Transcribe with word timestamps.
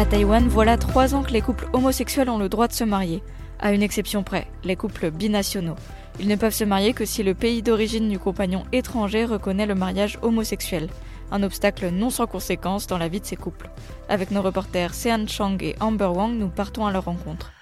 À 0.00 0.06
Taïwan, 0.06 0.48
voilà 0.48 0.78
trois 0.78 1.14
ans 1.14 1.22
que 1.22 1.30
les 1.30 1.42
couples 1.42 1.68
homosexuels 1.74 2.30
ont 2.30 2.38
le 2.38 2.48
droit 2.48 2.68
de 2.68 2.72
se 2.72 2.84
marier, 2.84 3.22
à 3.58 3.74
une 3.74 3.82
exception 3.82 4.22
près, 4.22 4.46
les 4.64 4.74
couples 4.74 5.10
binationaux. 5.10 5.76
Ils 6.18 6.26
ne 6.26 6.36
peuvent 6.36 6.54
se 6.54 6.64
marier 6.64 6.94
que 6.94 7.04
si 7.04 7.22
le 7.22 7.34
pays 7.34 7.60
d'origine 7.60 8.08
du 8.08 8.18
compagnon 8.18 8.64
étranger 8.72 9.26
reconnaît 9.26 9.66
le 9.66 9.74
mariage 9.74 10.18
homosexuel, 10.22 10.88
un 11.30 11.42
obstacle 11.42 11.90
non 11.90 12.08
sans 12.08 12.26
conséquence 12.26 12.86
dans 12.86 12.96
la 12.96 13.08
vie 13.08 13.20
de 13.20 13.26
ces 13.26 13.36
couples. 13.36 13.68
Avec 14.08 14.30
nos 14.30 14.40
reporters 14.40 14.94
Sean 14.94 15.26
Chang 15.28 15.58
et 15.60 15.76
Amber 15.80 16.06
Wang, 16.06 16.32
nous 16.32 16.48
partons 16.48 16.86
à 16.86 16.92
leur 16.92 17.04
rencontre. 17.04 17.52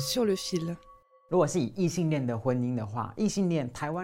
Sur 0.00 0.24
le 0.24 0.34
fil. 0.34 0.76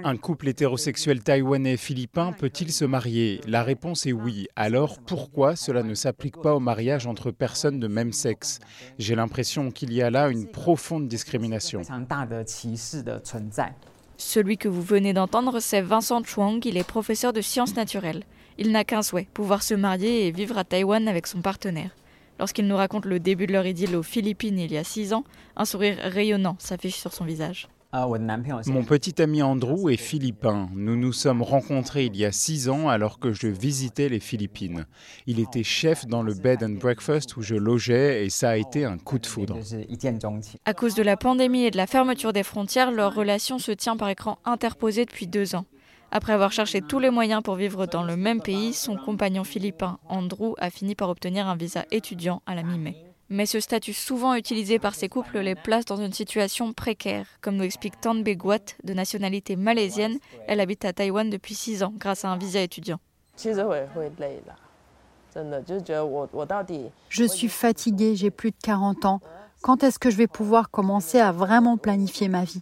Un 0.04 0.16
couple 0.16 0.48
hétérosexuel 0.48 1.22
taïwanais 1.22 1.76
philippin 1.76 2.32
peut-il 2.32 2.72
se 2.72 2.84
marier? 2.84 3.40
La 3.46 3.62
réponse 3.62 4.06
est 4.06 4.12
oui. 4.12 4.48
Alors 4.56 4.98
pourquoi 4.98 5.54
cela 5.54 5.84
ne 5.84 5.94
s'applique 5.94 6.38
pas 6.38 6.56
au 6.56 6.58
mariage 6.58 7.06
entre 7.06 7.30
personnes 7.30 7.78
de 7.78 7.86
même 7.86 8.12
sexe? 8.12 8.58
J'ai 8.98 9.14
l'impression 9.14 9.70
qu'il 9.70 9.92
y 9.92 10.02
a 10.02 10.10
là 10.10 10.30
une 10.30 10.48
profonde 10.48 11.06
discrimination. 11.06 11.82
Celui 14.16 14.58
que 14.58 14.68
vous 14.68 14.82
venez 14.82 15.12
d'entendre, 15.12 15.60
c'est 15.60 15.80
Vincent 15.80 16.24
Chuang, 16.24 16.60
il 16.64 16.76
est 16.76 16.86
professeur 16.86 17.32
de 17.32 17.40
sciences 17.40 17.76
naturelles. 17.76 18.24
Il 18.58 18.72
n'a 18.72 18.82
qu'un 18.82 19.02
souhait, 19.02 19.28
pouvoir 19.32 19.62
se 19.62 19.74
marier 19.74 20.26
et 20.26 20.32
vivre 20.32 20.58
à 20.58 20.64
Taïwan 20.64 21.06
avec 21.06 21.28
son 21.28 21.40
partenaire. 21.40 21.90
Lorsqu'il 22.42 22.66
nous 22.66 22.74
raconte 22.74 23.04
le 23.04 23.20
début 23.20 23.46
de 23.46 23.52
leur 23.52 23.64
idylle 23.64 23.94
aux 23.94 24.02
Philippines 24.02 24.58
il 24.58 24.72
y 24.72 24.76
a 24.76 24.82
six 24.82 25.12
ans, 25.12 25.22
un 25.54 25.64
sourire 25.64 25.96
rayonnant 26.02 26.56
s'affiche 26.58 26.96
sur 26.96 27.12
son 27.12 27.24
visage. 27.24 27.68
Mon 27.92 28.82
petit 28.82 29.22
ami 29.22 29.42
Andrew 29.44 29.88
est 29.90 29.96
philippin. 29.96 30.68
Nous 30.74 30.96
nous 30.96 31.12
sommes 31.12 31.42
rencontrés 31.42 32.06
il 32.06 32.16
y 32.16 32.24
a 32.24 32.32
six 32.32 32.68
ans 32.68 32.88
alors 32.88 33.20
que 33.20 33.32
je 33.32 33.46
visitais 33.46 34.08
les 34.08 34.18
Philippines. 34.18 34.86
Il 35.28 35.38
était 35.38 35.62
chef 35.62 36.04
dans 36.06 36.24
le 36.24 36.34
bed 36.34 36.64
and 36.64 36.80
breakfast 36.80 37.36
où 37.36 37.42
je 37.42 37.54
logeais 37.54 38.24
et 38.24 38.28
ça 38.28 38.50
a 38.50 38.56
été 38.56 38.84
un 38.84 38.98
coup 38.98 39.20
de 39.20 39.26
foudre. 39.26 39.60
À 40.64 40.74
cause 40.74 40.96
de 40.96 41.02
la 41.04 41.16
pandémie 41.16 41.62
et 41.62 41.70
de 41.70 41.76
la 41.76 41.86
fermeture 41.86 42.32
des 42.32 42.42
frontières, 42.42 42.90
leur 42.90 43.14
relation 43.14 43.60
se 43.60 43.70
tient 43.70 43.96
par 43.96 44.08
écran 44.08 44.38
interposé 44.44 45.04
depuis 45.04 45.28
deux 45.28 45.54
ans. 45.54 45.64
Après 46.14 46.34
avoir 46.34 46.52
cherché 46.52 46.82
tous 46.82 46.98
les 46.98 47.08
moyens 47.08 47.42
pour 47.42 47.54
vivre 47.54 47.86
dans 47.86 48.02
le 48.02 48.18
même 48.18 48.42
pays, 48.42 48.74
son 48.74 48.98
compagnon 48.98 49.44
philippin 49.44 49.98
Andrew 50.10 50.52
a 50.58 50.68
fini 50.68 50.94
par 50.94 51.08
obtenir 51.08 51.48
un 51.48 51.56
visa 51.56 51.86
étudiant 51.90 52.42
à 52.44 52.54
la 52.54 52.62
mi-mai. 52.62 52.94
Mais 53.30 53.46
ce 53.46 53.60
statut 53.60 53.94
souvent 53.94 54.34
utilisé 54.34 54.78
par 54.78 54.94
ces 54.94 55.08
couples 55.08 55.38
les 55.38 55.54
place 55.54 55.86
dans 55.86 55.96
une 55.96 56.12
situation 56.12 56.74
précaire, 56.74 57.24
comme 57.40 57.56
nous 57.56 57.64
explique 57.64 57.98
Tan 57.98 58.16
Beguat, 58.16 58.76
de 58.84 58.92
nationalité 58.92 59.56
malaisienne. 59.56 60.18
Elle 60.46 60.60
habite 60.60 60.84
à 60.84 60.92
Taïwan 60.92 61.30
depuis 61.30 61.54
6 61.54 61.82
ans 61.82 61.94
grâce 61.96 62.26
à 62.26 62.28
un 62.28 62.36
visa 62.36 62.60
étudiant. 62.60 63.00
Je 67.08 67.24
suis 67.24 67.48
fatiguée, 67.48 68.16
j'ai 68.16 68.30
plus 68.30 68.50
de 68.50 68.56
40 68.62 69.06
ans. 69.06 69.20
Quand 69.62 69.82
est-ce 69.82 69.98
que 69.98 70.10
je 70.10 70.16
vais 70.16 70.26
pouvoir 70.26 70.70
commencer 70.70 71.20
à 71.20 71.32
vraiment 71.32 71.78
planifier 71.78 72.28
ma 72.28 72.44
vie? 72.44 72.60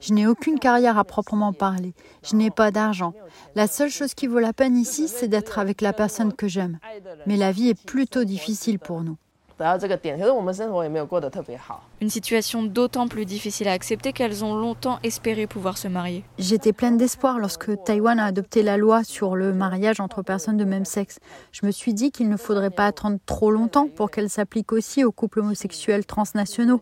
Je 0.00 0.14
n'ai 0.14 0.26
aucune 0.26 0.58
carrière 0.58 0.98
à 0.98 1.04
proprement 1.04 1.52
parler. 1.52 1.94
Je 2.24 2.36
n'ai 2.36 2.50
pas 2.50 2.70
d'argent. 2.70 3.12
La 3.54 3.66
seule 3.66 3.90
chose 3.90 4.14
qui 4.14 4.26
vaut 4.26 4.38
la 4.38 4.52
peine 4.52 4.76
ici, 4.76 5.08
c'est 5.08 5.28
d'être 5.28 5.58
avec 5.58 5.80
la 5.80 5.92
personne 5.92 6.32
que 6.32 6.48
j'aime. 6.48 6.78
Mais 7.26 7.36
la 7.36 7.52
vie 7.52 7.68
est 7.68 7.86
plutôt 7.86 8.24
difficile 8.24 8.78
pour 8.78 9.02
nous. 9.02 9.16
Une 12.00 12.08
situation 12.08 12.62
d'autant 12.62 13.08
plus 13.08 13.26
difficile 13.26 13.68
à 13.68 13.72
accepter 13.72 14.14
qu'elles 14.14 14.42
ont 14.42 14.54
longtemps 14.54 14.98
espéré 15.02 15.46
pouvoir 15.46 15.76
se 15.76 15.86
marier. 15.86 16.24
J'étais 16.38 16.72
pleine 16.72 16.96
d'espoir 16.96 17.38
lorsque 17.38 17.70
Taïwan 17.84 18.18
a 18.18 18.24
adopté 18.24 18.62
la 18.62 18.78
loi 18.78 19.04
sur 19.04 19.36
le 19.36 19.52
mariage 19.52 20.00
entre 20.00 20.22
personnes 20.22 20.56
de 20.56 20.64
même 20.64 20.86
sexe. 20.86 21.18
Je 21.52 21.66
me 21.66 21.72
suis 21.72 21.92
dit 21.92 22.10
qu'il 22.10 22.30
ne 22.30 22.38
faudrait 22.38 22.70
pas 22.70 22.86
attendre 22.86 23.18
trop 23.26 23.50
longtemps 23.50 23.88
pour 23.88 24.10
qu'elle 24.10 24.30
s'applique 24.30 24.72
aussi 24.72 25.04
aux 25.04 25.12
couples 25.12 25.40
homosexuels 25.40 26.06
transnationaux. 26.06 26.80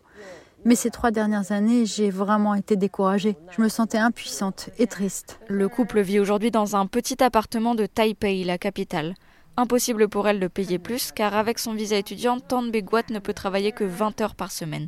Mais 0.65 0.75
ces 0.75 0.89
trois 0.89 1.11
dernières 1.11 1.51
années, 1.51 1.85
j'ai 1.85 2.09
vraiment 2.09 2.53
été 2.53 2.75
découragée. 2.75 3.37
Je 3.51 3.61
me 3.61 3.69
sentais 3.69 3.97
impuissante 3.97 4.69
et 4.77 4.87
triste. 4.87 5.39
Le 5.47 5.69
couple 5.69 6.01
vit 6.01 6.19
aujourd'hui 6.19 6.51
dans 6.51 6.75
un 6.75 6.85
petit 6.85 7.23
appartement 7.23 7.75
de 7.75 7.85
Taipei, 7.85 8.43
la 8.43 8.57
capitale. 8.57 9.15
Impossible 9.57 10.07
pour 10.09 10.27
elle 10.27 10.39
de 10.39 10.47
payer 10.47 10.77
plus, 10.79 11.11
car 11.11 11.35
avec 11.35 11.59
son 11.59 11.73
visa 11.73 11.97
étudiant, 11.97 12.39
Tan 12.39 12.63
Beguat 12.63 13.09
ne 13.09 13.19
peut 13.19 13.33
travailler 13.33 13.71
que 13.71 13.83
20 13.83 14.21
heures 14.21 14.35
par 14.35 14.51
semaine. 14.51 14.87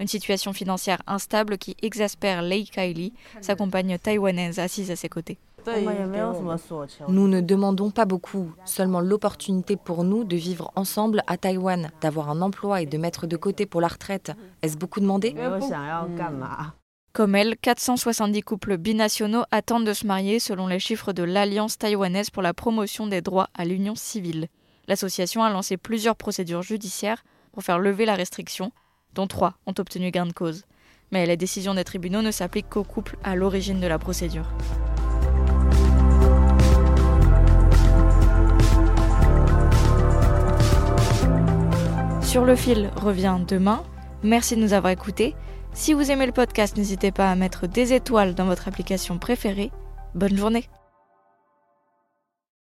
Une 0.00 0.08
situation 0.08 0.52
financière 0.52 1.02
instable 1.06 1.58
qui 1.58 1.76
exaspère 1.82 2.42
Lei 2.42 2.64
Kaili, 2.64 3.12
sa 3.40 3.54
compagne 3.54 3.98
taïwanaise 3.98 4.58
assise 4.58 4.90
à 4.90 4.96
ses 4.96 5.08
côtés. 5.08 5.38
Nous 7.08 7.28
ne 7.28 7.40
demandons 7.40 7.90
pas 7.90 8.04
beaucoup, 8.04 8.52
seulement 8.64 9.00
l'opportunité 9.00 9.76
pour 9.76 10.04
nous 10.04 10.24
de 10.24 10.36
vivre 10.36 10.70
ensemble 10.76 11.22
à 11.26 11.36
Taïwan, 11.36 11.90
d'avoir 12.00 12.30
un 12.30 12.42
emploi 12.42 12.82
et 12.82 12.86
de 12.86 12.98
mettre 12.98 13.26
de 13.26 13.36
côté 13.36 13.66
pour 13.66 13.80
la 13.80 13.88
retraite. 13.88 14.32
Est-ce 14.62 14.76
beaucoup 14.76 15.00
demandé? 15.00 15.34
Mm. 15.34 16.72
Comme 17.12 17.34
elle, 17.34 17.56
470 17.58 18.40
couples 18.40 18.78
binationaux 18.78 19.44
attendent 19.50 19.86
de 19.86 19.92
se 19.92 20.06
marier 20.06 20.38
selon 20.38 20.66
les 20.66 20.78
chiffres 20.78 21.12
de 21.12 21.22
l'Alliance 21.22 21.76
taïwanaise 21.76 22.30
pour 22.30 22.42
la 22.42 22.54
promotion 22.54 23.06
des 23.06 23.20
droits 23.20 23.48
à 23.54 23.66
l'union 23.66 23.94
civile. 23.94 24.48
L'association 24.88 25.42
a 25.42 25.50
lancé 25.50 25.76
plusieurs 25.76 26.16
procédures 26.16 26.62
judiciaires 26.62 27.22
pour 27.52 27.62
faire 27.62 27.78
lever 27.78 28.06
la 28.06 28.14
restriction, 28.14 28.72
dont 29.14 29.26
trois 29.26 29.54
ont 29.66 29.74
obtenu 29.78 30.10
gain 30.10 30.26
de 30.26 30.32
cause. 30.32 30.64
Mais 31.10 31.26
la 31.26 31.36
décision 31.36 31.74
des 31.74 31.84
tribunaux 31.84 32.22
ne 32.22 32.30
s'appliquent 32.30 32.70
qu'aux 32.70 32.82
couples 32.82 33.18
à 33.22 33.36
l'origine 33.36 33.80
de 33.80 33.86
la 33.86 33.98
procédure. 33.98 34.46
Sur 42.32 42.46
le 42.46 42.56
fil 42.56 42.88
revient 42.96 43.36
demain. 43.46 43.82
Merci 44.22 44.56
de 44.56 44.62
nous 44.62 44.72
avoir 44.72 44.90
écoutés. 44.90 45.34
Si 45.74 45.92
vous 45.92 46.10
aimez 46.10 46.24
le 46.24 46.32
podcast, 46.32 46.78
n'hésitez 46.78 47.12
pas 47.12 47.30
à 47.30 47.34
mettre 47.34 47.66
des 47.66 47.92
étoiles 47.92 48.34
dans 48.34 48.46
votre 48.46 48.68
application 48.68 49.18
préférée. 49.18 49.70
Bonne 50.14 50.38
journée 50.38 50.66